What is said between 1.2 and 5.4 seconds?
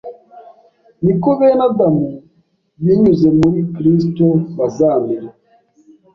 ko bene Adamu, binyuze muri Kristo bazamera